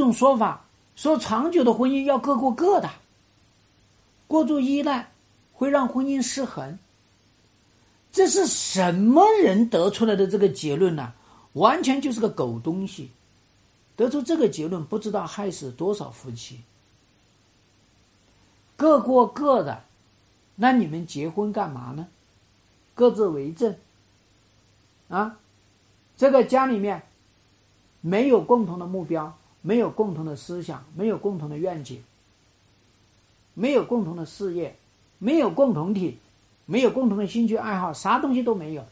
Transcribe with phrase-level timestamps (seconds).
[0.00, 0.64] 这种说法，
[0.96, 2.88] 说长久的婚姻要各过各的，
[4.26, 5.12] 过度依赖
[5.52, 6.78] 会让婚姻失衡。
[8.10, 11.12] 这是什么人得出来的这个结论呢？
[11.52, 13.10] 完全就是个狗东西，
[13.94, 16.58] 得出这个结论，不知道害死多少夫妻。
[18.76, 19.84] 各过各的，
[20.54, 22.08] 那你们结婚干嘛呢？
[22.94, 23.76] 各自为政
[25.10, 25.36] 啊？
[26.16, 27.02] 这个家里面
[28.00, 32.02] 没有共同的目标，没有共同的思想，没有共同的愿景，
[33.54, 34.76] 没有共同的事业，
[35.18, 36.18] 没有共同体，
[36.66, 38.86] 没有共同的兴趣爱好，啥东西都没有。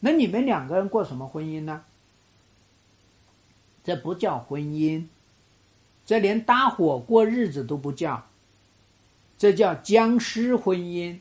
[0.00, 1.84] 那你们两个人过什么婚姻呢？
[3.82, 5.06] 这不叫婚姻，
[6.06, 8.26] 这连搭伙过日子都不叫，
[9.36, 11.18] 这叫僵尸婚姻，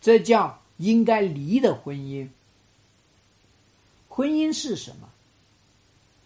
[0.00, 2.28] 这叫应该离的婚姻。
[4.08, 5.08] 婚姻是什么？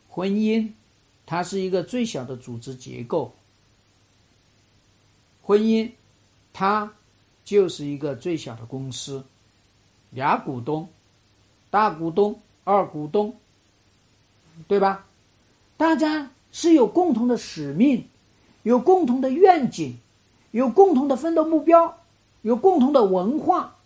[0.08, 0.72] 婚姻，
[1.30, 3.32] 它是一个最小的组织结构。
[5.44, 5.88] 婚姻，
[6.52, 6.92] 它
[7.44, 9.24] 就是一个最小的公司，
[10.10, 10.88] 俩股东。
[11.70, 13.32] 大股东、二股东，
[14.66, 15.06] 对吧？
[15.76, 18.04] 大家是有共同的使命，
[18.64, 19.96] 有共同的愿景，
[20.50, 21.96] 有共同的奋斗目标，
[22.42, 23.76] 有共同的文化，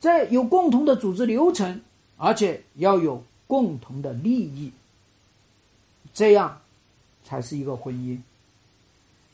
[0.00, 1.82] 在有共同的组织流程，
[2.16, 4.72] 而且要有共同的利益，
[6.16, 6.58] 这样
[7.22, 8.18] 才是一个婚姻。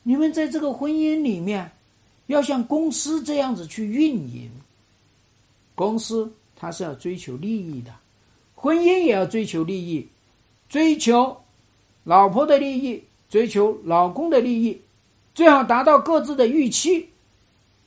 [0.02, 1.70] 你们在这个婚姻里面，
[2.26, 4.50] 要像公司这样子去运营，
[5.76, 6.28] 公司。
[6.54, 7.92] 它是要追求利益的，
[8.54, 10.06] 婚姻也要追求利益，
[10.68, 11.36] 追求
[12.04, 14.80] 老婆的利益，追求老公的利益，
[15.34, 17.08] 最好达到各自的预期，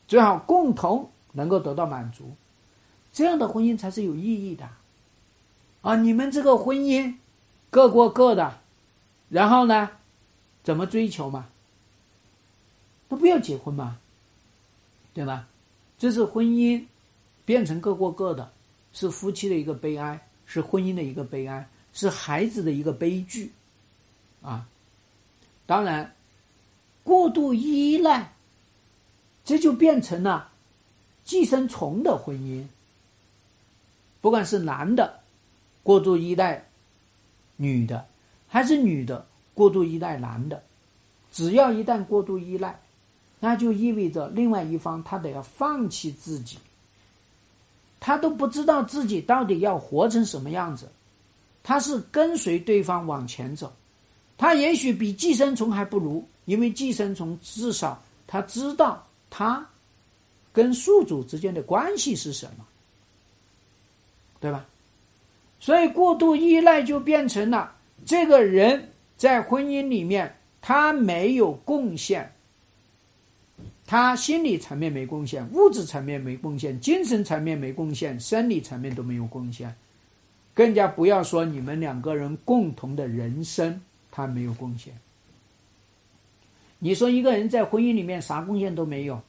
[0.09, 2.35] 最好共同能够得到满足，
[3.13, 4.67] 这样的婚姻才是有意义的。
[5.81, 7.13] 啊，你们这个婚姻
[7.69, 8.59] 各过各的，
[9.29, 9.89] 然后呢，
[10.63, 11.47] 怎么追求嘛？
[13.09, 13.97] 那不要结婚嘛，
[15.13, 15.47] 对吧？
[15.97, 16.85] 这是婚姻
[17.45, 18.51] 变成各过各的。
[18.97, 23.51] 是夫妻的一个悲哀，是婚姻的一个悲哀，是孩子的一个悲剧，
[24.41, 24.65] 啊！
[25.65, 26.15] 当然，
[27.03, 28.31] 过度依赖，
[29.43, 30.49] 这就变成了
[31.25, 32.65] 寄生虫的婚姻。
[34.21, 35.19] 不管是男的
[35.83, 36.65] 过度依赖
[37.57, 38.07] 女的，
[38.47, 40.63] 还是女的过度依赖男的，
[41.31, 42.79] 只要一旦过度依赖，
[43.39, 46.57] 那就意味着另外一方他得要放弃自己。
[47.99, 50.87] 他都不知道自己到底要活成什么样子，
[51.63, 53.73] 他是跟随对方往前走，
[54.37, 59.67] 他也许比寄生虫还不如，因为寄生虫至少他知道他
[60.53, 62.65] 跟宿主之间的关系是什么，
[64.39, 64.65] 对吧？
[65.59, 67.73] 所以过度依赖就变成了
[68.05, 72.31] 这个人在婚姻里面他没有贡献。
[73.87, 79.75] 他心理层面没贡献，物质层面没贡献，精神层面没贡献，生理层面都没有贡献，
[80.55, 83.79] 更加不要说你们两个人共同的人生，
[84.11, 84.91] 他没有贡献。
[86.79, 89.21] 你说一个人在婚姻里面啥贡献都没有，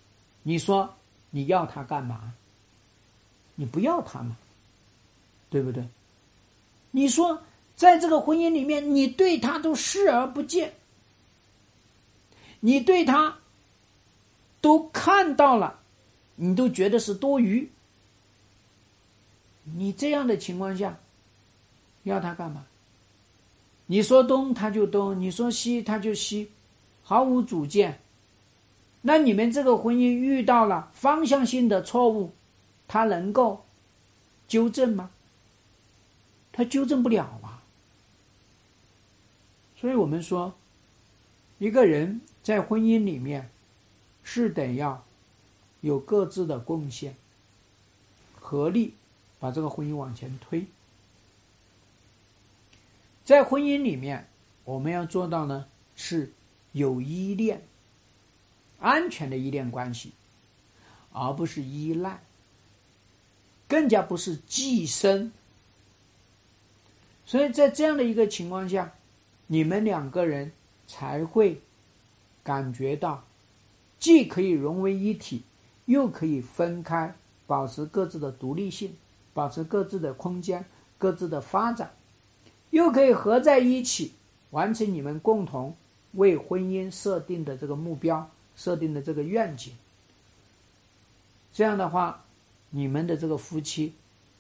[0.43, 0.89] 你说
[1.29, 2.33] 你要他干嘛？
[3.57, 4.37] 你不要他嘛，
[5.51, 5.85] 对不对？
[6.91, 7.39] 你说
[7.77, 10.73] 在这个婚姻里面，你对他都视而不见，
[12.61, 13.37] 你对他。
[14.59, 15.79] 都看到了，
[16.35, 17.71] 你都觉得是多余。
[19.63, 20.99] 你这样的情况下，
[22.03, 22.67] 要他干嘛？
[23.85, 26.51] 你说东他就东，你说西他就西，
[27.05, 27.97] 毫无主见。
[29.03, 32.33] 那你们这个婚姻遇到了方向性的错误，
[32.89, 33.65] 他能够
[34.49, 35.11] 纠正吗？
[36.51, 37.56] 他纠正不了啊。
[39.81, 40.55] 所以我们说，
[41.59, 43.51] 一个人在婚姻里面。
[44.29, 45.05] 是得要
[45.83, 47.15] 有各自的贡献，
[48.41, 48.93] 合力
[49.39, 50.67] 把这个婚姻往前推。
[53.25, 54.27] 在婚姻里面，
[54.65, 55.65] 我们要做到呢，
[55.95, 56.33] 是
[56.73, 57.63] 有依恋、
[58.81, 60.11] 安全的依恋关系，
[61.13, 62.21] 而不是依赖，
[63.69, 65.31] 更加不是寄生。
[67.25, 68.93] 所以在这样的一个情况下，
[69.47, 70.53] 你们两个人
[70.87, 71.61] 才会
[72.43, 73.25] 感觉到。
[73.99, 75.43] 既可以融为一体，
[75.87, 77.15] 又可以分开，
[77.47, 78.95] 保持各自的独立性，
[79.33, 80.65] 保持各自的空间、
[80.99, 81.91] 各自的发展，
[82.71, 84.13] 又可以合在一起，
[84.51, 85.75] 完成你们共同
[86.13, 89.73] 为婚姻设定的这个目标、设定的这个愿景。
[91.53, 92.23] 这样的话，
[92.69, 93.95] 你们的这个夫妻，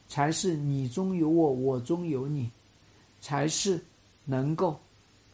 [0.07, 2.51] 才是你中有我，我中有你，
[3.23, 3.83] 才是
[4.27, 4.79] 能够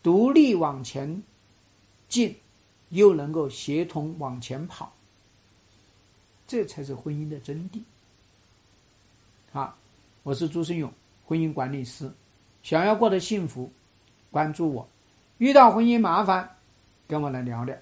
[0.03, 1.23] 独立往前
[2.09, 2.35] 进，
[2.91, 4.93] 又能够协同往前跑，
[6.47, 7.81] 这才是婚姻的真谛。
[9.53, 9.77] 好，
[10.23, 10.93] 我是朱生勇，
[11.25, 12.11] 婚姻管理师。
[12.63, 13.71] 想要过得幸福，
[14.31, 14.89] 关注我。
[15.39, 16.49] 遇到婚姻麻烦，
[17.07, 17.77] 跟我来聊聊。